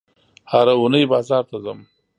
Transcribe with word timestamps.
هره 0.51 0.73
اونۍ 0.81 1.03
بازار 1.11 1.43
ته 1.49 1.57
ځم 1.63 1.79